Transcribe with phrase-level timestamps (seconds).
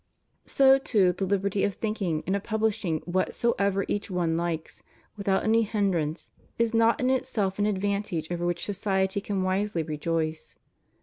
[0.47, 4.81] So, too, the liberty of thinking, and of pubUshing, whatsoever each one likes,
[5.15, 10.57] without any hindrance, is not in itself an advantage over which society can wisely rejoice.